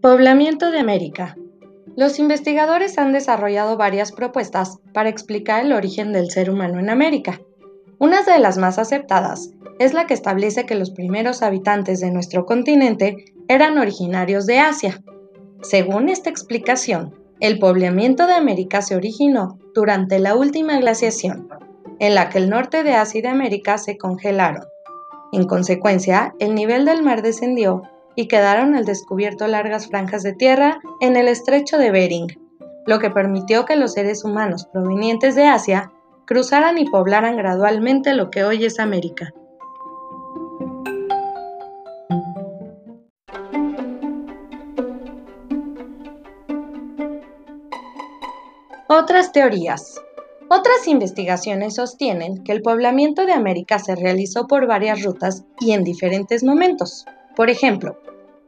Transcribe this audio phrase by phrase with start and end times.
[0.00, 1.36] Poblamiento de América.
[1.96, 7.40] Los investigadores han desarrollado varias propuestas para explicar el origen del ser humano en América.
[7.98, 9.50] Una de las más aceptadas
[9.80, 15.02] es la que establece que los primeros habitantes de nuestro continente eran originarios de Asia.
[15.62, 21.48] Según esta explicación, el poblamiento de América se originó durante la última glaciación,
[21.98, 24.62] en la que el norte de Asia y de América se congelaron.
[25.32, 27.82] En consecuencia, el nivel del mar descendió
[28.18, 32.26] y quedaron al descubierto largas franjas de tierra en el estrecho de Bering,
[32.84, 35.92] lo que permitió que los seres humanos provenientes de Asia
[36.26, 39.32] cruzaran y poblaran gradualmente lo que hoy es América.
[48.88, 50.02] Otras teorías.
[50.50, 55.84] Otras investigaciones sostienen que el poblamiento de América se realizó por varias rutas y en
[55.84, 57.06] diferentes momentos.
[57.38, 57.96] Por ejemplo,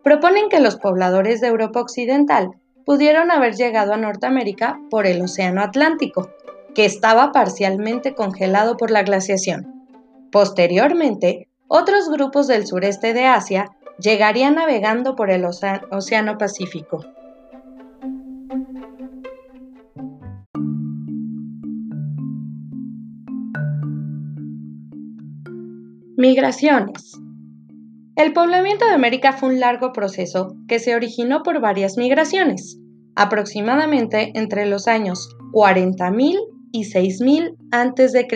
[0.02, 5.62] proponen que los pobladores de Europa Occidental pudieron haber llegado a Norteamérica por el Océano
[5.62, 6.28] Atlántico,
[6.74, 9.86] que estaba parcialmente congelado por la glaciación.
[10.32, 13.70] Posteriormente, otros grupos del sureste de Asia
[14.00, 17.04] llegarían navegando por el Océano Pacífico.
[26.16, 27.20] Migraciones.
[28.16, 32.78] El poblamiento de América fue un largo proceso que se originó por varias migraciones,
[33.14, 36.38] aproximadamente entre los años 40.000
[36.72, 38.28] y 6.000 a.C.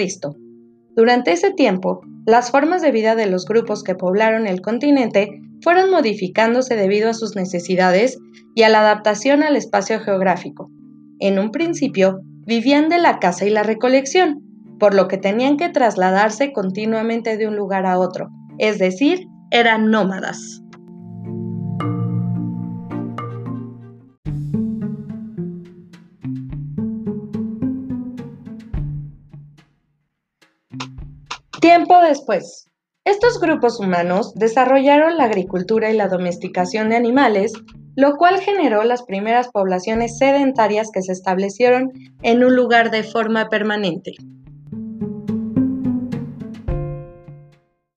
[0.96, 5.90] Durante ese tiempo, las formas de vida de los grupos que poblaron el continente fueron
[5.90, 8.18] modificándose debido a sus necesidades
[8.54, 10.70] y a la adaptación al espacio geográfico.
[11.18, 14.42] En un principio, vivían de la caza y la recolección,
[14.78, 18.28] por lo que tenían que trasladarse continuamente de un lugar a otro,
[18.58, 20.60] es decir, eran nómadas.
[31.60, 32.68] Tiempo después,
[33.04, 37.52] estos grupos humanos desarrollaron la agricultura y la domesticación de animales,
[37.94, 43.48] lo cual generó las primeras poblaciones sedentarias que se establecieron en un lugar de forma
[43.48, 44.14] permanente.